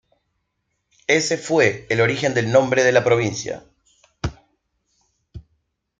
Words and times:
Ese 1.05 1.37
fue 1.37 1.85
el 1.91 2.01
origen 2.01 2.33
del 2.33 2.51
nombre 2.51 2.83
de 2.83 2.91
la 2.91 3.03
provincia. 3.03 3.63